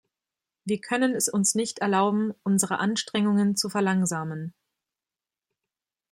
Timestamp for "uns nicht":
1.29-1.77